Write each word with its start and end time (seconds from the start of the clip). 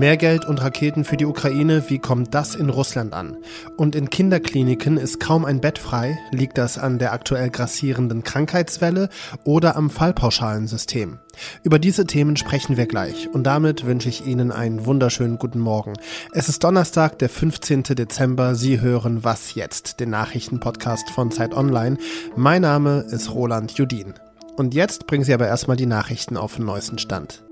Mehr 0.00 0.16
Geld 0.16 0.46
und 0.46 0.62
Raketen 0.62 1.04
für 1.04 1.18
die 1.18 1.26
Ukraine, 1.26 1.90
wie 1.90 1.98
kommt 1.98 2.32
das 2.34 2.54
in 2.54 2.70
Russland 2.70 3.12
an? 3.12 3.36
Und 3.76 3.94
in 3.94 4.08
Kinderkliniken 4.08 4.96
ist 4.96 5.20
kaum 5.20 5.44
ein 5.44 5.60
Bett 5.60 5.78
frei. 5.78 6.18
Liegt 6.30 6.56
das 6.56 6.78
an 6.78 6.98
der 6.98 7.12
aktuell 7.12 7.50
grassierenden 7.50 8.24
Krankheitswelle 8.24 9.10
oder 9.44 9.76
am 9.76 9.90
Fallpauschalensystem? 9.90 11.18
Über 11.64 11.78
diese 11.78 12.06
Themen 12.06 12.38
sprechen 12.38 12.78
wir 12.78 12.86
gleich 12.86 13.28
und 13.34 13.42
damit 13.42 13.84
wünsche 13.84 14.08
ich 14.08 14.24
Ihnen 14.24 14.52
einen 14.52 14.86
wunderschönen 14.86 15.38
guten 15.38 15.60
Morgen. 15.60 15.92
Es 16.32 16.48
ist 16.48 16.64
Donnerstag, 16.64 17.18
der 17.18 17.28
15. 17.28 17.82
Dezember. 17.82 18.54
Sie 18.54 18.80
hören 18.80 19.22
Was 19.22 19.54
jetzt, 19.54 20.00
den 20.00 20.08
Nachrichtenpodcast 20.08 21.10
von 21.10 21.30
Zeit 21.30 21.52
Online. 21.52 21.98
Mein 22.36 22.62
Name 22.62 23.04
ist 23.10 23.34
Roland 23.34 23.72
Judin. 23.72 24.14
Und 24.56 24.72
jetzt 24.72 25.06
bringen 25.06 25.24
Sie 25.24 25.34
aber 25.34 25.46
erstmal 25.46 25.76
die 25.76 25.84
Nachrichten 25.84 26.38
auf 26.38 26.56
den 26.56 26.64
neuesten 26.64 26.96
Stand. 26.96 27.44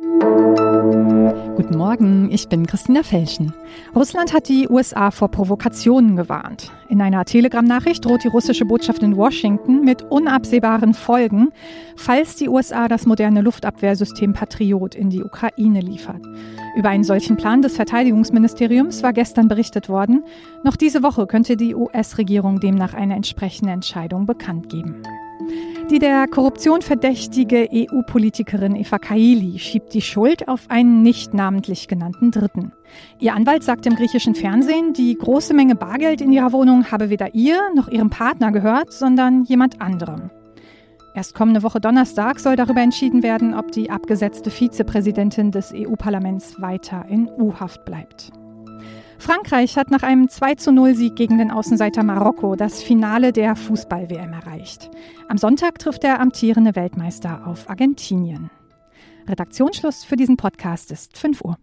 Guten 0.89 1.77
Morgen, 1.77 2.31
ich 2.33 2.49
bin 2.49 2.67
Christina 2.67 3.03
Felschen. 3.03 3.53
Russland 3.95 4.33
hat 4.33 4.49
die 4.49 4.69
USA 4.71 5.11
vor 5.11 5.29
Provokationen 5.31 6.17
gewarnt. 6.17 6.73
In 6.89 7.03
einer 7.03 7.27
Telegram-Nachricht 7.27 8.07
droht 8.07 8.25
die 8.25 8.29
russische 8.29 8.65
Botschaft 8.65 9.03
in 9.03 9.15
Washington 9.15 9.85
mit 9.85 10.03
unabsehbaren 10.05 10.95
Folgen, 10.95 11.51
falls 11.97 12.37
die 12.37 12.49
USA 12.49 12.89
das 12.89 13.05
moderne 13.05 13.43
Luftabwehrsystem 13.43 14.33
Patriot 14.33 14.95
in 14.95 15.11
die 15.11 15.23
Ukraine 15.23 15.81
liefert. 15.81 16.23
Über 16.75 16.89
einen 16.89 17.05
solchen 17.05 17.37
Plan 17.37 17.61
des 17.61 17.77
Verteidigungsministeriums 17.77 19.03
war 19.03 19.13
gestern 19.13 19.49
berichtet 19.49 19.91
worden. 19.91 20.25
Noch 20.65 20.77
diese 20.77 21.03
Woche 21.03 21.27
könnte 21.27 21.59
die 21.59 21.75
US-Regierung 21.75 22.61
demnach 22.61 22.95
eine 22.95 23.15
entsprechende 23.15 23.73
Entscheidung 23.73 24.25
bekannt 24.25 24.71
geben. 24.71 25.03
Die 25.91 25.99
der 25.99 26.27
Korruption 26.29 26.83
verdächtige 26.83 27.69
EU-Politikerin 27.73 28.77
Eva 28.77 28.99
Kaili 28.99 29.59
schiebt 29.59 29.95
die 29.95 30.03
Schuld 30.03 30.47
auf 30.47 30.69
einen 30.69 31.03
nicht 31.03 31.33
namentlich 31.33 31.89
genannten 31.89 32.31
Dritten. 32.31 32.73
Ihr 33.21 33.35
Anwalt 33.35 33.63
sagt 33.63 33.87
im 33.87 33.97
griechischen 33.97 34.35
Fernsehen, 34.35 34.93
die 34.93 35.17
große 35.17 35.55
Menge 35.55 35.75
Bargeld 35.75 36.21
in 36.21 36.31
ihrer 36.31 36.53
Wohnung 36.53 36.91
habe 36.91 37.09
weder 37.09 37.35
ihr 37.35 37.59
noch 37.75 37.89
ihrem 37.89 38.11
Partner 38.11 38.53
gehört, 38.53 38.93
sondern 38.93 39.45
jemand 39.45 39.81
anderem. 39.81 40.31
Erst 41.15 41.35
kommende 41.35 41.63
Woche 41.63 41.81
Donnerstag 41.81 42.39
soll 42.39 42.55
darüber 42.55 42.81
entschieden 42.81 43.23
werden, 43.23 43.55
ob 43.55 43.73
die 43.73 43.91
abgesetzte 43.91 44.51
Vizepräsidentin 44.51 45.51
des 45.51 45.73
EU-Parlaments 45.75 46.61
weiter 46.61 47.07
in 47.09 47.29
U-Haft 47.39 47.85
bleibt. 47.85 48.31
Frankreich 49.19 49.77
hat 49.77 49.91
nach 49.91 50.05
einem 50.05 50.29
2 50.29 50.55
zu 50.55 50.73
0 50.73 50.95
Sieg 50.95 51.17
gegen 51.17 51.39
den 51.39 51.51
Außenseiter 51.51 52.05
Marokko 52.05 52.55
das 52.55 52.83
Finale 52.83 53.33
der 53.33 53.57
Fußball-WM 53.57 54.33
erreicht. 54.33 54.91
Am 55.29 55.37
Sonntag 55.37 55.81
trifft 55.81 56.05
der 56.05 56.21
amtierende 56.21 56.77
Weltmeister 56.77 57.43
auf 57.45 57.69
Argentinien. 57.69 58.49
Redaktionsschluss 59.29 60.05
für 60.05 60.17
diesen 60.17 60.37
Podcast 60.37 60.93
ist 60.93 61.19
5 61.19 61.43
Uhr. 61.43 61.59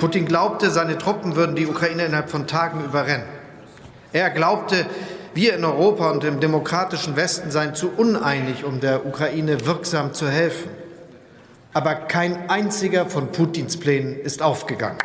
Putin 0.00 0.26
glaubte, 0.26 0.70
seine 0.70 0.98
Truppen 0.98 1.36
würden 1.36 1.56
die 1.56 1.66
Ukraine 1.66 2.04
innerhalb 2.06 2.28
von 2.28 2.46
Tagen 2.46 2.84
überrennen. 2.84 3.26
Er 4.12 4.30
glaubte, 4.30 4.86
wir 5.32 5.54
in 5.54 5.64
Europa 5.64 6.10
und 6.10 6.24
im 6.24 6.40
demokratischen 6.40 7.14
Westen 7.14 7.50
seien 7.50 7.74
zu 7.74 7.90
uneinig, 7.96 8.64
um 8.64 8.80
der 8.80 9.06
Ukraine 9.06 9.64
wirksam 9.64 10.12
zu 10.12 10.28
helfen 10.28 10.70
aber 11.78 11.94
kein 11.94 12.50
einziger 12.50 13.06
von 13.06 13.30
Putins 13.30 13.76
Plänen 13.76 14.18
ist 14.18 14.42
aufgegangen. 14.42 14.98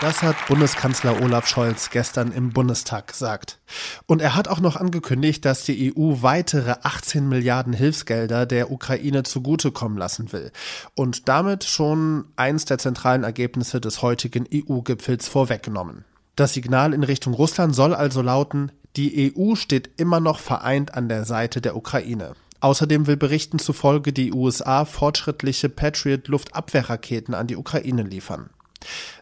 Das 0.00 0.22
hat 0.22 0.36
Bundeskanzler 0.46 1.20
Olaf 1.22 1.48
Scholz 1.48 1.90
gestern 1.90 2.30
im 2.30 2.52
Bundestag 2.52 3.08
gesagt. 3.08 3.58
Und 4.06 4.22
er 4.22 4.36
hat 4.36 4.46
auch 4.46 4.60
noch 4.60 4.76
angekündigt, 4.76 5.44
dass 5.44 5.64
die 5.64 5.92
EU 5.92 6.18
weitere 6.22 6.76
18 6.84 7.28
Milliarden 7.28 7.72
Hilfsgelder 7.72 8.46
der 8.46 8.70
Ukraine 8.70 9.24
zugutekommen 9.24 9.98
lassen 9.98 10.32
will. 10.32 10.52
Und 10.94 11.28
damit 11.28 11.64
schon 11.64 12.26
eins 12.36 12.64
der 12.64 12.78
zentralen 12.78 13.24
Ergebnisse 13.24 13.80
des 13.80 14.02
heutigen 14.02 14.46
EU-Gipfels 14.54 15.26
vorweggenommen. 15.26 16.04
Das 16.36 16.52
Signal 16.52 16.94
in 16.94 17.02
Richtung 17.02 17.34
Russland 17.34 17.74
soll 17.74 17.92
also 17.92 18.22
lauten, 18.22 18.70
die 18.94 19.34
EU 19.36 19.56
steht 19.56 19.90
immer 19.96 20.20
noch 20.20 20.38
vereint 20.38 20.94
an 20.94 21.08
der 21.08 21.24
Seite 21.24 21.60
der 21.60 21.74
Ukraine. 21.74 22.34
Außerdem 22.60 23.06
will 23.06 23.16
Berichten 23.16 23.58
zufolge 23.58 24.12
die 24.12 24.32
USA 24.32 24.84
fortschrittliche 24.84 25.68
Patriot-Luftabwehrraketen 25.68 27.34
an 27.34 27.46
die 27.46 27.56
Ukraine 27.56 28.02
liefern. 28.02 28.50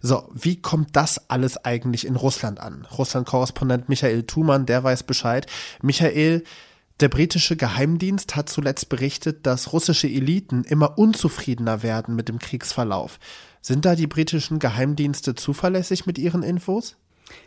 So, 0.00 0.28
wie 0.34 0.60
kommt 0.60 0.94
das 0.96 1.30
alles 1.30 1.64
eigentlich 1.64 2.06
in 2.06 2.16
Russland 2.16 2.60
an? 2.60 2.86
Russland-Korrespondent 2.96 3.88
Michael 3.88 4.24
Thumann, 4.24 4.66
der 4.66 4.84
weiß 4.84 5.04
Bescheid. 5.04 5.46
Michael, 5.82 6.44
der 7.00 7.08
britische 7.08 7.56
Geheimdienst 7.56 8.36
hat 8.36 8.48
zuletzt 8.48 8.88
berichtet, 8.88 9.46
dass 9.46 9.72
russische 9.72 10.06
Eliten 10.06 10.62
immer 10.64 10.96
unzufriedener 10.98 11.82
werden 11.82 12.14
mit 12.14 12.28
dem 12.28 12.38
Kriegsverlauf. 12.38 13.18
Sind 13.60 13.84
da 13.84 13.96
die 13.96 14.06
britischen 14.06 14.58
Geheimdienste 14.58 15.34
zuverlässig 15.34 16.06
mit 16.06 16.18
ihren 16.18 16.42
Infos? 16.42 16.96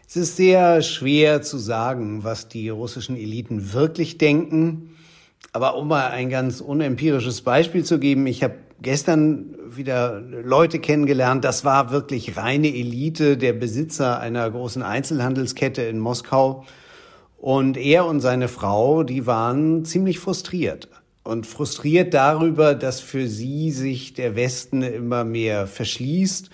Es 0.08 0.18
ist 0.18 0.36
sehr 0.36 0.82
schwer 0.82 1.44
zu 1.44 1.58
sagen, 1.58 2.24
was 2.24 2.50
die 2.50 2.70
russischen 2.70 3.16
Eliten 3.16 3.72
wirklich 3.74 4.18
denken. 4.18 4.97
Aber 5.54 5.78
um 5.78 5.88
mal 5.88 6.10
ein 6.10 6.30
ganz 6.30 6.62
unempirisches 6.62 7.42
Beispiel 7.42 7.84
zu 7.84 8.00
geben, 8.00 8.28
ich 8.28 8.44
habe 8.44 8.56
gestern 8.82 9.56
wieder 9.70 10.22
Leute 10.22 10.80
kennengelernt, 10.80 11.44
das 11.44 11.66
war 11.66 11.92
wirklich 11.92 12.38
reine 12.38 12.68
Elite, 12.68 13.38
der 13.38 13.54
Besitzer 13.54 14.20
einer 14.20 14.50
großen 14.50 14.84
Einzelhandelskette 14.84 15.82
in 15.82 16.00
Moskau. 16.00 16.66
Und 17.38 17.78
er 17.78 18.06
und 18.06 18.20
seine 18.20 18.48
Frau, 18.48 19.04
die 19.04 19.26
waren 19.26 19.86
ziemlich 19.86 20.20
frustriert. 20.20 20.90
Und 21.24 21.46
frustriert 21.46 22.14
darüber, 22.14 22.74
dass 22.74 23.00
für 23.00 23.28
sie 23.28 23.72
sich 23.72 24.14
der 24.14 24.36
Westen 24.36 24.82
immer 24.82 25.24
mehr 25.24 25.68
verschließt, 25.68 26.50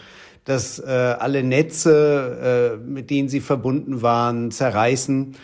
dass 0.45 0.79
äh, 0.79 1.16
alle 1.19 1.43
Netze, 1.43 2.77
äh, 2.81 2.89
mit 2.89 3.09
denen 3.09 3.29
sie 3.29 3.39
verbunden 3.39 4.01
waren, 4.01 4.51
zerreißen 4.51 5.35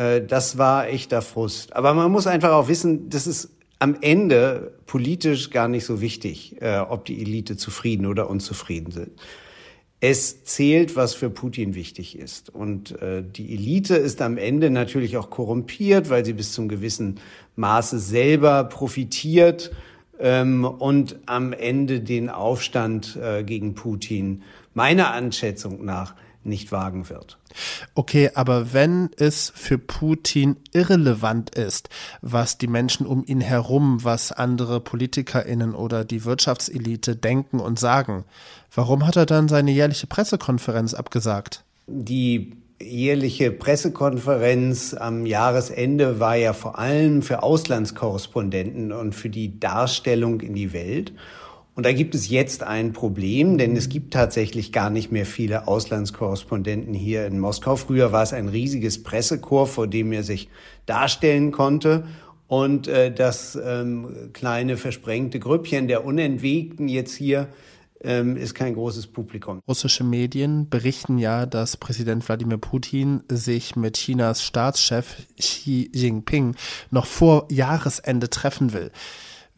äh, 0.00 0.24
das 0.24 0.56
war 0.56 0.88
echter 0.88 1.20
Frust. 1.22 1.76
Aber 1.76 1.92
man 1.94 2.10
muss 2.10 2.26
einfach 2.26 2.52
auch 2.52 2.68
wissen, 2.68 3.10
das 3.10 3.26
ist 3.26 3.50
am 3.78 3.96
Ende 4.00 4.72
politisch 4.86 5.50
gar 5.50 5.68
nicht 5.68 5.84
so 5.84 6.00
wichtig, 6.00 6.56
äh, 6.60 6.78
ob 6.78 7.04
die 7.04 7.20
Elite 7.20 7.56
zufrieden 7.56 8.06
oder 8.06 8.28
unzufrieden 8.28 8.92
sind. 8.92 9.10
Es 10.00 10.44
zählt, 10.44 10.96
was 10.96 11.12
für 11.12 11.28
Putin 11.28 11.74
wichtig 11.74 12.18
ist. 12.18 12.48
Und 12.48 13.00
äh, 13.02 13.22
die 13.22 13.52
Elite 13.52 13.96
ist 13.96 14.22
am 14.22 14.38
Ende 14.38 14.70
natürlich 14.70 15.18
auch 15.18 15.28
korrumpiert, 15.28 16.08
weil 16.08 16.24
sie 16.24 16.32
bis 16.32 16.52
zum 16.52 16.68
gewissen 16.68 17.20
Maße 17.56 17.98
selber 17.98 18.64
profitiert 18.64 19.70
ähm, 20.18 20.64
und 20.64 21.18
am 21.26 21.52
Ende 21.52 22.00
den 22.00 22.30
Aufstand 22.30 23.18
gegen 23.44 23.74
Putin 23.74 24.42
meiner 24.74 25.12
Anschätzung 25.12 25.84
nach 25.84 26.14
nicht 26.42 26.72
wagen 26.72 27.08
wird. 27.08 27.38
Okay, 27.94 28.30
aber 28.34 28.72
wenn 28.72 29.10
es 29.16 29.52
für 29.54 29.78
Putin 29.78 30.56
irrelevant 30.72 31.54
ist, 31.54 31.88
was 32.22 32.56
die 32.56 32.66
Menschen 32.66 33.06
um 33.06 33.24
ihn 33.26 33.40
herum, 33.40 34.02
was 34.02 34.32
andere 34.32 34.80
Politikerinnen 34.80 35.74
oder 35.74 36.04
die 36.04 36.24
Wirtschaftselite 36.24 37.16
denken 37.16 37.60
und 37.60 37.78
sagen, 37.78 38.24
warum 38.74 39.06
hat 39.06 39.16
er 39.16 39.26
dann 39.26 39.48
seine 39.48 39.70
jährliche 39.70 40.06
Pressekonferenz 40.06 40.94
abgesagt? 40.94 41.64
Die 41.86 42.56
jährliche 42.80 43.50
Pressekonferenz 43.50 44.94
am 44.94 45.26
Jahresende 45.26 46.20
war 46.20 46.36
ja 46.36 46.54
vor 46.54 46.78
allem 46.78 47.20
für 47.20 47.42
Auslandskorrespondenten 47.42 48.92
und 48.92 49.14
für 49.14 49.28
die 49.28 49.60
Darstellung 49.60 50.40
in 50.40 50.54
die 50.54 50.72
Welt. 50.72 51.12
Und 51.80 51.84
da 51.84 51.94
gibt 51.94 52.14
es 52.14 52.28
jetzt 52.28 52.62
ein 52.62 52.92
Problem, 52.92 53.56
denn 53.56 53.74
es 53.74 53.88
gibt 53.88 54.12
tatsächlich 54.12 54.70
gar 54.70 54.90
nicht 54.90 55.12
mehr 55.12 55.24
viele 55.24 55.66
Auslandskorrespondenten 55.66 56.92
hier 56.92 57.24
in 57.24 57.38
Moskau. 57.38 57.74
Früher 57.76 58.12
war 58.12 58.22
es 58.22 58.34
ein 58.34 58.48
riesiges 58.48 59.02
Pressekorps, 59.02 59.72
vor 59.72 59.86
dem 59.86 60.12
er 60.12 60.22
sich 60.22 60.50
darstellen 60.84 61.52
konnte. 61.52 62.06
Und 62.48 62.86
äh, 62.86 63.10
das 63.10 63.58
ähm, 63.64 64.28
kleine 64.34 64.76
versprengte 64.76 65.40
Grüppchen 65.40 65.88
der 65.88 66.04
Unentwegten 66.04 66.86
jetzt 66.86 67.14
hier 67.14 67.48
ähm, 68.02 68.36
ist 68.36 68.54
kein 68.54 68.74
großes 68.74 69.06
Publikum. 69.06 69.60
Russische 69.66 70.04
Medien 70.04 70.68
berichten 70.68 71.16
ja, 71.16 71.46
dass 71.46 71.78
Präsident 71.78 72.28
Wladimir 72.28 72.58
Putin 72.58 73.22
sich 73.30 73.74
mit 73.74 73.96
Chinas 73.96 74.42
Staatschef 74.42 75.16
Xi 75.38 75.90
Jinping 75.94 76.56
noch 76.90 77.06
vor 77.06 77.48
Jahresende 77.50 78.28
treffen 78.28 78.74
will. 78.74 78.90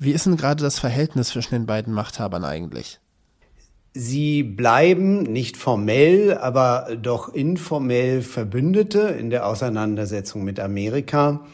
Wie 0.03 0.11
ist 0.11 0.27
denn 0.27 0.37
gerade 0.37 0.65
das 0.65 0.81
Verhältnis 0.81 1.29
zwischen 1.29 1.55
den 1.55 1.67
beiden 1.67 1.95
Machthabern 1.95 2.43
eigentlich? 2.43 2.99
Sie 3.95 4.43
bleiben 4.43 5.23
nicht 5.23 5.57
formell, 5.57 6.37
aber 6.39 6.97
doch 7.01 7.29
informell 7.29 8.23
Verbündete 8.23 8.99
in 9.01 9.31
der 9.31 9.47
Auseinandersetzung 9.47 10.43
mit 10.43 10.59
Amerika. 10.59 11.47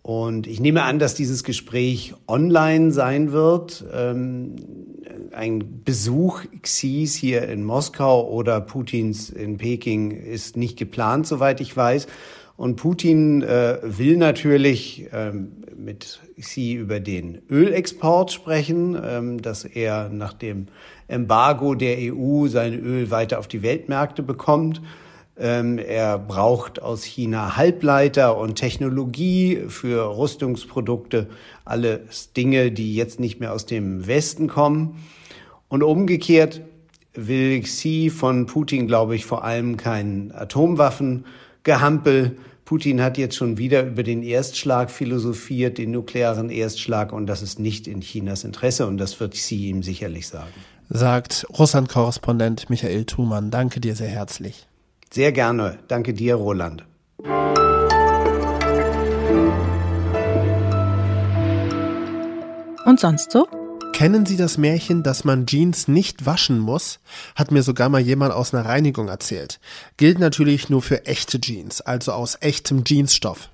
Und 0.00 0.46
ich 0.46 0.60
nehme 0.60 0.82
an, 0.84 0.98
dass 0.98 1.14
dieses 1.14 1.44
Gespräch 1.44 2.14
online 2.26 2.90
sein 2.90 3.32
wird. 3.32 3.84
Ähm, 3.92 4.56
ein 5.32 5.82
Besuch 5.84 6.44
Xis 6.62 7.14
hier 7.14 7.46
in 7.48 7.64
Moskau 7.64 8.30
oder 8.30 8.62
Putins 8.62 9.28
in 9.28 9.58
Peking 9.58 10.10
ist 10.10 10.56
nicht 10.56 10.78
geplant, 10.78 11.26
soweit 11.26 11.60
ich 11.60 11.76
weiß. 11.76 12.06
Und 12.56 12.76
Putin 12.76 13.42
äh, 13.42 13.78
will 13.82 14.16
natürlich 14.16 15.08
ähm, 15.12 15.64
mit 15.76 16.20
Xi 16.40 16.74
über 16.74 17.00
den 17.00 17.42
Ölexport 17.50 18.30
sprechen, 18.32 18.96
ähm, 19.02 19.42
dass 19.42 19.64
er 19.64 20.08
nach 20.08 20.32
dem 20.32 20.68
Embargo 21.08 21.74
der 21.74 21.96
EU 21.98 22.46
sein 22.46 22.74
Öl 22.74 23.10
weiter 23.10 23.40
auf 23.40 23.48
die 23.48 23.62
Weltmärkte 23.62 24.22
bekommt. 24.22 24.80
Ähm, 25.36 25.78
er 25.78 26.16
braucht 26.16 26.80
aus 26.80 27.02
China 27.02 27.56
Halbleiter 27.56 28.36
und 28.38 28.54
Technologie 28.54 29.64
für 29.66 30.16
Rüstungsprodukte, 30.16 31.26
alles 31.64 32.32
Dinge, 32.34 32.70
die 32.70 32.94
jetzt 32.94 33.18
nicht 33.18 33.40
mehr 33.40 33.52
aus 33.52 33.66
dem 33.66 34.06
Westen 34.06 34.46
kommen. 34.46 35.02
Und 35.68 35.82
umgekehrt 35.82 36.60
will 37.14 37.60
Xi 37.62 38.10
von 38.10 38.46
Putin, 38.46 38.86
glaube 38.86 39.16
ich, 39.16 39.26
vor 39.26 39.42
allem 39.42 39.76
kein 39.76 40.32
Atomwaffengehampel. 41.64 42.36
Putin 42.64 43.02
hat 43.02 43.18
jetzt 43.18 43.36
schon 43.36 43.58
wieder 43.58 43.84
über 43.84 44.02
den 44.02 44.22
Erstschlag 44.22 44.90
philosophiert, 44.90 45.76
den 45.76 45.90
nuklearen 45.90 46.48
Erstschlag, 46.48 47.12
und 47.12 47.26
das 47.26 47.42
ist 47.42 47.58
nicht 47.58 47.86
in 47.86 48.00
Chinas 48.00 48.44
Interesse, 48.44 48.86
und 48.86 48.96
das 48.96 49.20
wird 49.20 49.34
Xi 49.34 49.68
ihm 49.68 49.82
sicherlich 49.82 50.28
sagen. 50.28 50.52
Sagt 50.88 51.46
Russland-Korrespondent 51.58 52.70
Michael 52.70 53.04
Thumann. 53.04 53.50
Danke 53.50 53.80
dir 53.80 53.94
sehr 53.94 54.08
herzlich. 54.08 54.66
Sehr 55.12 55.32
gerne. 55.32 55.78
Danke 55.88 56.14
dir, 56.14 56.36
Roland. 56.36 56.84
Und 62.86 63.00
sonst 63.00 63.30
so? 63.30 63.46
Kennen 63.94 64.26
Sie 64.26 64.36
das 64.36 64.58
Märchen, 64.58 65.04
dass 65.04 65.22
man 65.22 65.46
Jeans 65.46 65.86
nicht 65.86 66.26
waschen 66.26 66.58
muss? 66.58 66.98
Hat 67.36 67.52
mir 67.52 67.62
sogar 67.62 67.88
mal 67.88 68.00
jemand 68.00 68.34
aus 68.34 68.52
einer 68.52 68.66
Reinigung 68.66 69.06
erzählt. 69.06 69.60
Gilt 69.96 70.18
natürlich 70.18 70.68
nur 70.68 70.82
für 70.82 71.06
echte 71.06 71.40
Jeans, 71.40 71.80
also 71.80 72.10
aus 72.10 72.36
echtem 72.40 72.82
Jeansstoff. 72.84 73.50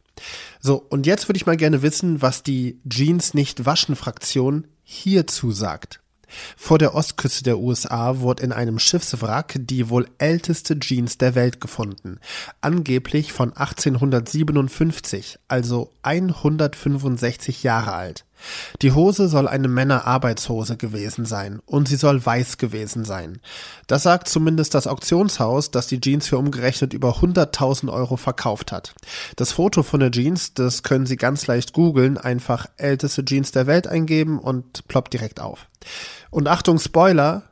So, 0.58 0.76
und 0.88 1.04
jetzt 1.04 1.28
würde 1.28 1.36
ich 1.36 1.44
mal 1.44 1.58
gerne 1.58 1.82
wissen, 1.82 2.22
was 2.22 2.42
die 2.42 2.80
Jeans 2.88 3.34
nicht 3.34 3.66
waschen 3.66 3.96
Fraktion 3.96 4.66
hierzu 4.82 5.52
sagt. 5.52 6.00
Vor 6.56 6.78
der 6.78 6.94
Ostküste 6.94 7.42
der 7.42 7.58
USA 7.58 8.20
wurde 8.20 8.42
in 8.42 8.52
einem 8.52 8.78
Schiffswrack 8.78 9.56
die 9.58 9.90
wohl 9.90 10.08
älteste 10.16 10.78
Jeans 10.78 11.18
der 11.18 11.34
Welt 11.34 11.60
gefunden. 11.60 12.18
Angeblich 12.62 13.34
von 13.34 13.52
1857, 13.52 15.38
also 15.48 15.92
165 16.02 17.62
Jahre 17.62 17.92
alt. 17.92 18.24
Die 18.82 18.92
Hose 18.92 19.28
soll 19.28 19.48
eine 19.48 19.68
Männerarbeitshose 19.68 20.76
gewesen 20.76 21.24
sein 21.24 21.60
und 21.66 21.88
sie 21.88 21.96
soll 21.96 22.24
weiß 22.24 22.58
gewesen 22.58 23.04
sein. 23.04 23.40
Das 23.86 24.02
sagt 24.02 24.28
zumindest 24.28 24.74
das 24.74 24.86
Auktionshaus, 24.86 25.70
das 25.70 25.86
die 25.86 26.00
Jeans 26.00 26.28
für 26.28 26.38
umgerechnet 26.38 26.92
über 26.92 27.16
100.000 27.18 27.92
Euro 27.92 28.16
verkauft 28.16 28.72
hat. 28.72 28.94
Das 29.36 29.52
Foto 29.52 29.82
von 29.82 30.00
der 30.00 30.10
Jeans, 30.10 30.54
das 30.54 30.82
können 30.82 31.06
Sie 31.06 31.16
ganz 31.16 31.46
leicht 31.46 31.72
googeln, 31.72 32.18
einfach 32.18 32.66
älteste 32.76 33.24
Jeans 33.24 33.52
der 33.52 33.66
Welt 33.66 33.86
eingeben 33.86 34.38
und 34.38 34.86
ploppt 34.88 35.12
direkt 35.12 35.40
auf. 35.40 35.68
Und 36.30 36.48
Achtung, 36.48 36.78
Spoiler, 36.78 37.42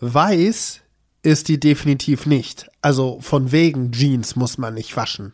weiß 0.00 0.80
ist 1.22 1.48
die 1.48 1.58
definitiv 1.58 2.24
nicht. 2.26 2.70
Also 2.82 3.18
von 3.20 3.50
wegen 3.50 3.90
Jeans 3.90 4.36
muss 4.36 4.58
man 4.58 4.74
nicht 4.74 4.96
waschen. 4.96 5.32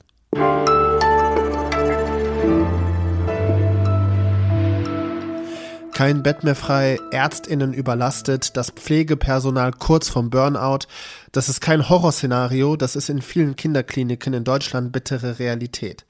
Kein 5.93 6.23
Bett 6.23 6.43
mehr 6.43 6.55
frei, 6.55 6.99
Ärztinnen 7.11 7.75
überlastet, 7.75 8.57
das 8.57 8.71
Pflegepersonal 8.71 9.73
kurz 9.73 10.09
vom 10.09 10.31
Burnout. 10.31 10.87
Das 11.33 11.49
ist 11.49 11.61
kein 11.61 11.89
Horrorszenario, 11.89 12.77
das 12.77 12.97
ist 12.97 13.09
in 13.09 13.23
vielen 13.23 13.57
Kinderkliniken 13.57 14.35
in 14.35 14.45
Deutschland 14.45 14.93
bittere 14.93 15.39
Realität. 15.39 16.05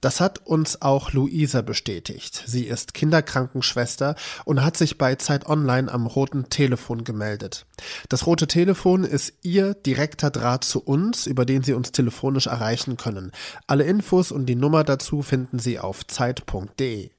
Das 0.00 0.20
hat 0.20 0.46
uns 0.46 0.82
auch 0.82 1.12
Luisa 1.12 1.62
bestätigt. 1.62 2.42
Sie 2.46 2.64
ist 2.64 2.94
Kinderkrankenschwester 2.94 4.16
und 4.44 4.64
hat 4.64 4.76
sich 4.76 4.98
bei 4.98 5.14
Zeit 5.16 5.46
Online 5.46 5.90
am 5.90 6.06
roten 6.06 6.48
Telefon 6.48 7.04
gemeldet. 7.04 7.66
Das 8.08 8.26
rote 8.26 8.46
Telefon 8.46 9.04
ist 9.04 9.34
ihr 9.42 9.74
direkter 9.74 10.30
Draht 10.30 10.64
zu 10.64 10.82
uns, 10.82 11.26
über 11.26 11.44
den 11.44 11.62
Sie 11.62 11.74
uns 11.74 11.92
telefonisch 11.92 12.46
erreichen 12.46 12.96
können. 12.96 13.32
Alle 13.66 13.84
Infos 13.84 14.32
und 14.32 14.46
die 14.46 14.56
Nummer 14.56 14.84
dazu 14.84 15.22
finden 15.22 15.58
Sie 15.58 15.78
auf 15.78 16.06
zeit.de. 16.06 17.15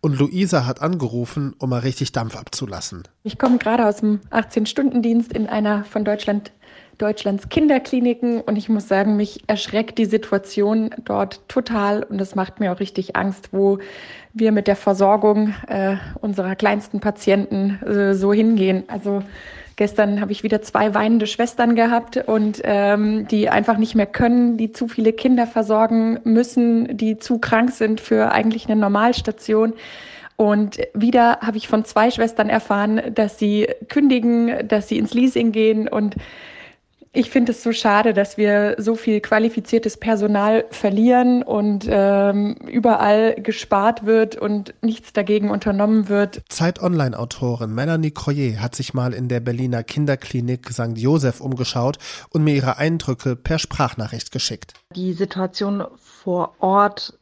Und 0.00 0.18
Luisa 0.18 0.66
hat 0.66 0.82
angerufen, 0.82 1.54
um 1.58 1.70
mal 1.70 1.80
richtig 1.80 2.12
Dampf 2.12 2.36
abzulassen. 2.36 3.04
Ich 3.22 3.38
komme 3.38 3.58
gerade 3.58 3.86
aus 3.86 3.98
dem 3.98 4.20
18-Stunden-Dienst 4.30 5.32
in 5.32 5.46
einer 5.46 5.84
von 5.84 6.04
Deutschland, 6.04 6.52
Deutschlands 6.98 7.48
Kinderkliniken 7.48 8.40
und 8.42 8.56
ich 8.56 8.68
muss 8.68 8.86
sagen, 8.86 9.16
mich 9.16 9.42
erschreckt 9.46 9.98
die 9.98 10.04
Situation 10.04 10.90
dort 11.04 11.48
total 11.48 12.02
und 12.02 12.20
es 12.20 12.34
macht 12.34 12.60
mir 12.60 12.72
auch 12.72 12.80
richtig 12.80 13.16
Angst, 13.16 13.48
wo 13.52 13.78
wir 14.34 14.52
mit 14.52 14.66
der 14.66 14.76
Versorgung 14.76 15.54
äh, 15.66 15.96
unserer 16.20 16.56
kleinsten 16.56 17.00
Patienten 17.00 17.82
äh, 17.82 18.14
so 18.14 18.32
hingehen. 18.32 18.84
Also 18.88 19.22
Gestern 19.80 20.20
habe 20.20 20.30
ich 20.30 20.42
wieder 20.42 20.60
zwei 20.60 20.92
weinende 20.92 21.26
Schwestern 21.26 21.74
gehabt 21.74 22.18
und 22.18 22.60
ähm, 22.64 23.26
die 23.28 23.48
einfach 23.48 23.78
nicht 23.78 23.94
mehr 23.94 24.04
können, 24.04 24.58
die 24.58 24.72
zu 24.72 24.88
viele 24.88 25.14
Kinder 25.14 25.46
versorgen 25.46 26.20
müssen, 26.22 26.98
die 26.98 27.16
zu 27.16 27.38
krank 27.38 27.70
sind 27.70 27.98
für 27.98 28.30
eigentlich 28.30 28.66
eine 28.68 28.78
Normalstation. 28.78 29.72
Und 30.36 30.80
wieder 30.92 31.38
habe 31.40 31.56
ich 31.56 31.66
von 31.66 31.86
zwei 31.86 32.10
Schwestern 32.10 32.50
erfahren, 32.50 33.00
dass 33.14 33.38
sie 33.38 33.68
kündigen, 33.88 34.68
dass 34.68 34.86
sie 34.88 34.98
ins 34.98 35.14
Leasing 35.14 35.50
gehen 35.50 35.88
und 35.88 36.14
ich 37.12 37.30
finde 37.30 37.50
es 37.50 37.62
so 37.64 37.72
schade, 37.72 38.14
dass 38.14 38.36
wir 38.36 38.76
so 38.78 38.94
viel 38.94 39.20
qualifiziertes 39.20 39.96
Personal 39.96 40.64
verlieren 40.70 41.42
und 41.42 41.86
ähm, 41.88 42.54
überall 42.68 43.34
gespart 43.34 44.06
wird 44.06 44.36
und 44.36 44.74
nichts 44.80 45.12
dagegen 45.12 45.50
unternommen 45.50 46.08
wird. 46.08 46.42
Zeit 46.48 46.80
Online-Autorin 46.80 47.74
Melanie 47.74 48.12
Croyer 48.12 48.60
hat 48.60 48.76
sich 48.76 48.94
mal 48.94 49.12
in 49.12 49.26
der 49.26 49.40
Berliner 49.40 49.82
Kinderklinik 49.82 50.70
St. 50.70 50.96
Josef 50.96 51.40
umgeschaut 51.40 51.98
und 52.30 52.44
mir 52.44 52.54
ihre 52.54 52.76
Eindrücke 52.76 53.34
per 53.34 53.58
Sprachnachricht 53.58 54.30
geschickt. 54.30 54.74
Die 54.94 55.12
Situation 55.12 55.82
vor 55.98 56.54
Ort 56.60 57.18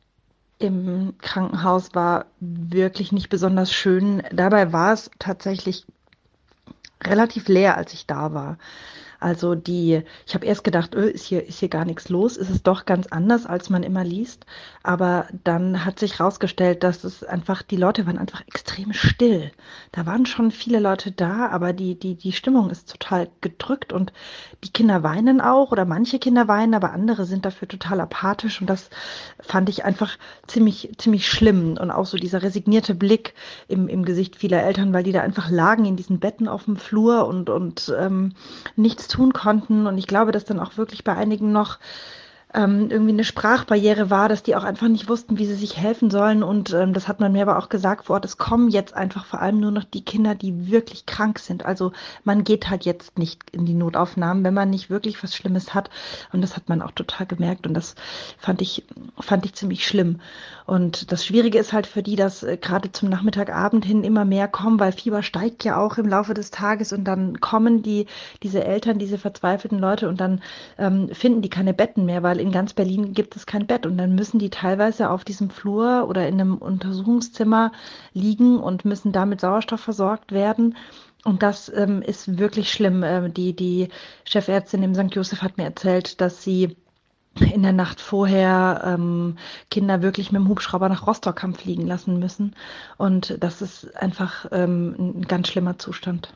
im 0.59 1.15
Krankenhaus 1.19 1.95
war 1.95 2.27
wirklich 2.41 3.13
nicht 3.13 3.31
besonders 3.31 3.73
schön. 3.73 4.23
Dabei 4.33 4.71
war 4.73 4.93
es 4.93 5.11
tatsächlich 5.19 5.87
relativ 7.03 7.49
leer, 7.49 7.79
als 7.79 7.95
ich 7.95 8.07
da 8.07 8.35
war. 8.35 8.59
Also 9.21 9.57
die, 9.57 10.03
ich 10.27 10.35
habe 10.35 10.47
erst 10.47 10.63
gedacht, 10.63 10.95
öh, 10.95 11.09
ist 11.09 11.25
hier 11.25 11.45
ist 11.45 11.59
hier 11.59 11.69
gar 11.69 11.85
nichts 11.85 12.09
los, 12.09 12.37
ist 12.37 12.51
es 12.51 12.63
doch 12.63 12.85
ganz 12.85 13.09
anders, 13.09 13.47
als 13.47 13.69
man 13.69 13.83
immer 13.83 14.05
liest. 14.05 14.47
Aber 14.85 15.27
dann 15.43 15.85
hat 15.85 15.99
sich 15.99 16.21
herausgestellt, 16.21 16.85
dass 16.85 17.03
es 17.03 17.25
einfach 17.25 17.63
die 17.63 17.77
Leute 17.77 18.07
waren 18.07 18.19
einfach 18.19 18.43
extrem 18.47 18.93
still. 18.93 19.51
Da 19.91 20.07
waren 20.07 20.25
schon 20.25 20.53
viele 20.53 20.79
Leute 20.79 21.11
da, 21.11 21.49
aber 21.49 21.73
die 21.73 21.99
die 21.99 22.15
die 22.15 22.33
Stimmung 22.33 22.71
ist 22.71 22.91
total 22.91 23.29
gedrückt 23.41 23.93
und 23.93 24.13
die 24.63 24.71
Kinder 24.71 25.03
weinen 25.03 25.41
auch 25.41 25.73
oder 25.73 25.85
manche 25.85 26.21
Kinder 26.21 26.47
weinen, 26.47 26.75
aber 26.75 26.93
andere 26.93 27.25
sind 27.25 27.45
dafür 27.45 27.67
total 27.67 28.01
apathisch 28.01 28.61
und 28.61 28.71
das 28.71 28.89
fand 29.41 29.69
ich 29.69 29.85
einfach 29.85 30.17
ziemlich 30.47 30.93
ziemlich 30.97 31.27
schlimm 31.27 31.77
und 31.81 31.91
auch 31.91 32.07
so 32.07 32.19
dieser 32.19 32.43
resignierte 32.45 32.95
Blick 32.95 33.35
im 33.67 33.89
im 33.89 34.05
Gesicht 34.05 34.37
vieler 34.37 34.63
Eltern, 34.63 34.93
weil 34.93 35.03
die 35.03 35.13
da 35.13 35.23
einfach 35.23 35.51
lagen 35.51 35.87
in 35.87 35.97
diesen 35.97 36.21
Betten 36.21 36.47
auf 36.47 36.67
dem 36.67 36.77
Flur 36.77 37.27
und 37.27 37.51
und 37.51 37.93
ähm, 37.99 38.35
nichts 38.77 39.08
tun 39.09 39.33
konnten. 39.33 39.87
Und 39.87 39.99
ich 39.99 40.07
glaube, 40.07 40.33
dass 40.33 40.45
dann 40.45 40.61
auch 40.61 40.77
wirklich 40.77 41.05
bei 41.05 41.15
einigen 41.15 41.53
noch 41.53 41.79
ähm, 42.55 42.91
irgendwie 42.91 43.13
eine 43.13 43.25
Sprachbarriere 43.25 44.09
war, 44.09 44.29
dass 44.29 44.43
die 44.43 44.57
auch 44.57 44.65
einfach 44.65 44.89
nicht 44.89 45.09
wussten, 45.09 45.39
wie 45.39 45.45
sie 45.45 45.55
sich 45.55 45.77
helfen 45.77 46.11
sollen. 46.11 46.43
Und 46.43 46.73
ähm, 46.73 46.95
das 46.95 47.07
hat 47.07 47.21
man 47.21 47.33
mir 47.33 47.43
aber 47.43 47.59
auch 47.59 47.69
gesagt 47.69 48.07
vor 48.07 48.15
Ort, 48.15 48.25
es 48.25 48.39
kommen 48.39 48.69
jetzt 48.71 48.95
einfach 48.95 49.27
vor 49.27 49.41
allem 49.41 49.61
nur 49.61 49.71
noch 49.71 49.85
die 49.85 50.05
Kinder, 50.05 50.35
die 50.35 50.71
wirklich 50.71 51.05
krank 51.05 51.39
sind. 51.39 51.67
Also 51.67 51.93
man 52.25 52.45
geht 52.45 52.71
halt 52.71 52.85
jetzt 52.85 53.19
nicht 53.19 53.51
in 53.51 53.67
die 53.67 53.75
Notaufnahmen, 53.75 54.45
wenn 54.45 54.55
man 54.55 54.71
nicht 54.71 54.89
wirklich 54.89 55.23
was 55.23 55.35
Schlimmes 55.35 55.75
hat. 55.75 55.91
Und 56.33 56.41
das 56.41 56.57
hat 56.57 56.69
man 56.69 56.81
auch 56.81 56.93
total 56.93 57.27
gemerkt. 57.27 57.67
Und 57.67 57.75
das 57.75 57.95
fand 58.39 58.63
ich, 58.63 58.85
fand 59.21 59.45
ich 59.45 59.55
ziemlich 59.55 59.87
schlimm. 59.87 60.21
Und 60.69 61.13
das 61.13 61.25
Schwierige 61.25 61.59
ist 61.59 61.73
halt 61.73 61.87
für 61.87 62.03
die, 62.03 62.15
dass 62.15 62.43
äh, 62.43 62.59
gerade 62.59 62.93
zum 62.93 63.09
Nachmittagabend 63.09 63.87
hin 63.87 64.05
immer 64.05 64.27
mehr 64.27 64.49
kommen, 64.49 64.79
weil 64.79 64.93
Fieber 64.93 65.23
steigt 65.23 65.65
ja 65.65 65.79
auch 65.79 65.97
im 65.97 66.07
Laufe 66.07 66.35
des 66.35 66.51
Tages 66.51 66.93
und 66.93 67.05
dann 67.05 67.41
kommen 67.41 67.83
die, 67.83 68.07
diese 68.43 68.63
Eltern, 68.63 68.99
diese 68.99 69.17
verzweifelten 69.17 69.79
Leute 69.79 70.11
und 70.11 70.21
dann 70.21 70.43
ähm, 70.77 71.09
finden 71.13 71.41
die 71.41 71.49
keine 71.49 71.73
Betten 71.73 72.05
mehr, 72.05 72.23
weil 72.23 72.38
in 72.39 72.53
ganz 72.53 72.73
Berlin 72.73 73.13
gibt 73.13 73.37
es 73.37 73.47
kein 73.47 73.67
Bett 73.67 73.87
und 73.87 73.99
dann 73.99 74.15
müssen 74.15 74.39
die 74.39 74.51
teilweise 74.51 75.11
auf 75.11 75.25
diesem 75.25 75.51
Flur 75.51 76.07
oder 76.09 76.27
in 76.27 76.41
einem 76.41 76.57
Untersuchungszimmer 76.57 77.73
liegen 78.13 78.59
und 78.59 78.85
müssen 78.85 79.13
da 79.13 79.27
mit 79.27 79.41
Sauerstoff 79.41 79.81
versorgt 79.81 80.33
werden. 80.33 80.77
Und 81.25 81.43
das 81.43 81.71
ähm, 81.75 82.03
ist 82.03 82.39
wirklich 82.39 82.71
schlimm. 82.71 83.03
Ähm, 83.03 83.35
die, 83.35 83.55
die 83.55 83.89
Chefärztin 84.25 84.83
im 84.83 84.95
St. 84.95 85.15
Josef 85.15 85.43
hat 85.43 85.59
mir 85.59 85.65
erzählt, 85.65 86.21
dass 86.21 86.43
sie 86.43 86.77
in 87.41 87.63
der 87.63 87.73
Nacht 87.73 88.01
vorher 88.01 88.83
ähm, 88.85 89.37
Kinder 89.71 90.03
wirklich 90.03 90.33
mit 90.33 90.41
dem 90.41 90.49
Hubschrauber 90.49 90.89
nach 90.89 91.07
Rostock 91.07 91.43
haben 91.43 91.55
fliegen 91.55 91.87
lassen 91.87 92.19
müssen. 92.19 92.55
Und 92.97 93.37
das 93.41 93.63
ist 93.63 93.97
einfach 93.97 94.47
ähm, 94.53 94.95
ein 94.99 95.23
ganz 95.23 95.49
schlimmer 95.49 95.79
Zustand. 95.79 96.33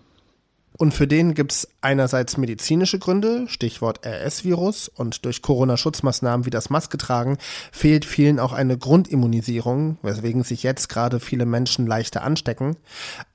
Und 0.78 0.94
für 0.94 1.06
den 1.06 1.34
gibt's 1.34 1.68
einerseits 1.80 2.36
medizinische 2.36 2.98
Gründe, 2.98 3.46
Stichwort 3.48 4.06
RS-Virus, 4.06 4.88
und 4.88 5.24
durch 5.24 5.42
Corona-Schutzmaßnahmen 5.42 6.46
wie 6.46 6.50
das 6.50 6.70
Maske 6.70 6.98
tragen 6.98 7.38
fehlt 7.70 8.04
vielen 8.04 8.40
auch 8.40 8.52
eine 8.52 8.78
Grundimmunisierung, 8.78 9.98
weswegen 10.02 10.44
sich 10.44 10.62
jetzt 10.62 10.88
gerade 10.88 11.20
viele 11.20 11.46
Menschen 11.46 11.86
leichter 11.86 12.22
anstecken. 12.22 12.76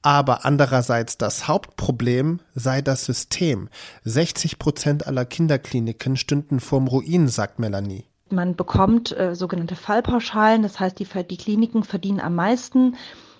Aber 0.02 0.46
andererseits 0.46 1.18
das 1.18 1.48
Hauptproblem 1.48 2.40
sei 2.56 2.82
das 2.82 3.06
System. 3.06 3.70
60 4.04 4.60
Prozent 4.60 5.08
aller 5.08 5.26
Kinderkliniken 5.26 6.18
stünden 6.18 6.60
vorm 6.60 6.88
Ruin, 6.88 7.28
sagt 7.28 7.60
Melanie. 7.60 8.06
Man 8.30 8.56
bekommt 8.56 9.18
äh, 9.18 9.36
sogenannte 9.36 9.76
Fallpauschalen, 9.76 10.64
das 10.64 10.80
heißt, 10.80 11.00
die, 11.00 11.08
die 11.30 11.38
Kliniken 11.38 11.84
verdienen 11.84 12.20
am 12.20 12.36
meisten, 12.36 12.96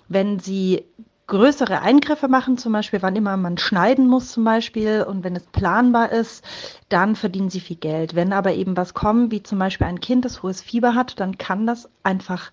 wenn 0.08 0.38
sie 0.38 0.84
größere 1.28 1.82
Eingriffe 1.82 2.26
machen, 2.26 2.58
zum 2.58 2.72
Beispiel, 2.72 3.02
wann 3.02 3.14
immer 3.14 3.36
man 3.36 3.58
schneiden 3.58 4.08
muss 4.08 4.32
zum 4.32 4.44
Beispiel 4.44 5.04
und 5.06 5.22
wenn 5.22 5.36
es 5.36 5.44
planbar 5.44 6.10
ist, 6.10 6.44
dann 6.88 7.14
verdienen 7.14 7.50
sie 7.50 7.60
viel 7.60 7.76
Geld. 7.76 8.14
Wenn 8.14 8.32
aber 8.32 8.54
eben 8.54 8.76
was 8.76 8.94
kommt, 8.94 9.30
wie 9.30 9.42
zum 9.42 9.58
Beispiel 9.58 9.86
ein 9.86 10.00
Kind, 10.00 10.24
das 10.24 10.42
hohes 10.42 10.60
Fieber 10.60 10.94
hat, 10.94 11.20
dann 11.20 11.38
kann 11.38 11.66
das 11.66 11.88
einfach 12.02 12.50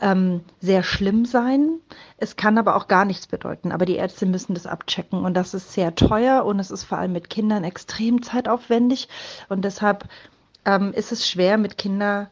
ähm, 0.00 0.40
sehr 0.60 0.82
schlimm 0.82 1.26
sein. 1.26 1.80
Es 2.16 2.36
kann 2.36 2.56
aber 2.56 2.76
auch 2.76 2.88
gar 2.88 3.04
nichts 3.04 3.26
bedeuten. 3.26 3.72
Aber 3.72 3.84
die 3.84 3.96
Ärzte 3.96 4.26
müssen 4.26 4.54
das 4.54 4.66
abchecken 4.66 5.24
und 5.24 5.34
das 5.34 5.54
ist 5.54 5.72
sehr 5.72 5.94
teuer 5.94 6.44
und 6.44 6.58
es 6.60 6.70
ist 6.70 6.84
vor 6.84 6.98
allem 6.98 7.12
mit 7.12 7.28
Kindern 7.28 7.62
extrem 7.62 8.22
zeitaufwendig 8.22 9.08
und 9.48 9.64
deshalb 9.64 10.08
ähm, 10.64 10.92
ist 10.94 11.12
es 11.12 11.28
schwer, 11.28 11.58
mit 11.58 11.76
Kindern 11.76 12.28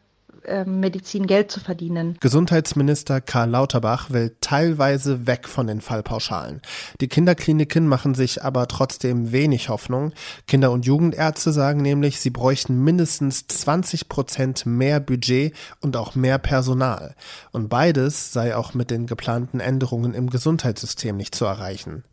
Medizin 0.65 1.27
Geld 1.27 1.51
zu 1.51 1.59
verdienen. 1.59 2.17
Gesundheitsminister 2.19 3.21
Karl 3.21 3.49
Lauterbach 3.49 4.09
will 4.09 4.35
teilweise 4.41 5.27
weg 5.27 5.47
von 5.47 5.67
den 5.67 5.81
Fallpauschalen. 5.81 6.61
Die 7.01 7.07
Kinderkliniken 7.07 7.87
machen 7.87 8.15
sich 8.15 8.43
aber 8.43 8.67
trotzdem 8.67 9.31
wenig 9.31 9.69
Hoffnung. 9.69 10.13
Kinder- 10.47 10.71
und 10.71 10.85
Jugendärzte 10.85 11.51
sagen 11.51 11.81
nämlich, 11.81 12.19
sie 12.19 12.29
bräuchten 12.29 12.83
mindestens 12.83 13.47
20 13.47 14.09
Prozent 14.09 14.65
mehr 14.65 14.99
Budget 14.99 15.53
und 15.81 15.97
auch 15.97 16.15
mehr 16.15 16.37
Personal. 16.37 17.15
Und 17.51 17.69
beides 17.69 18.31
sei 18.31 18.55
auch 18.55 18.73
mit 18.73 18.91
den 18.91 19.07
geplanten 19.07 19.59
Änderungen 19.59 20.13
im 20.13 20.29
Gesundheitssystem 20.29 21.17
nicht 21.17 21.35
zu 21.35 21.45
erreichen. 21.45 22.03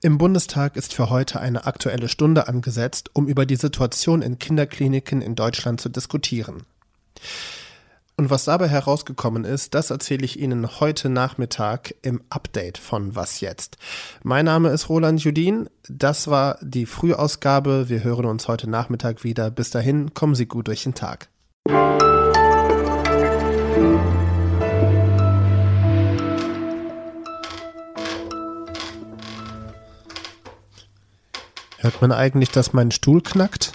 Im 0.00 0.18
Bundestag 0.18 0.76
ist 0.76 0.94
für 0.94 1.10
heute 1.10 1.40
eine 1.40 1.66
aktuelle 1.66 2.08
Stunde 2.08 2.48
angesetzt, 2.48 3.10
um 3.12 3.28
über 3.28 3.46
die 3.46 3.56
Situation 3.56 4.22
in 4.22 4.38
Kinderkliniken 4.38 5.22
in 5.22 5.34
Deutschland 5.34 5.80
zu 5.80 5.88
diskutieren. 5.88 6.64
Und 8.16 8.28
was 8.30 8.44
dabei 8.44 8.68
herausgekommen 8.68 9.44
ist, 9.44 9.74
das 9.74 9.90
erzähle 9.90 10.24
ich 10.24 10.38
Ihnen 10.38 10.80
heute 10.80 11.08
Nachmittag 11.08 11.94
im 12.02 12.22
Update 12.28 12.76
von 12.76 13.16
Was 13.16 13.40
jetzt. 13.40 13.78
Mein 14.22 14.44
Name 14.44 14.68
ist 14.68 14.90
Roland 14.90 15.24
Judin. 15.24 15.68
Das 15.88 16.28
war 16.28 16.58
die 16.60 16.84
Frühausgabe. 16.84 17.88
Wir 17.88 18.04
hören 18.04 18.26
uns 18.26 18.48
heute 18.48 18.68
Nachmittag 18.68 19.24
wieder. 19.24 19.50
Bis 19.50 19.70
dahin, 19.70 20.12
kommen 20.12 20.34
Sie 20.34 20.46
gut 20.46 20.68
durch 20.68 20.82
den 20.82 20.94
Tag. 20.94 21.28
Hört 31.78 32.00
man 32.00 32.12
eigentlich, 32.12 32.50
dass 32.50 32.74
mein 32.74 32.90
Stuhl 32.90 33.22
knackt? 33.22 33.72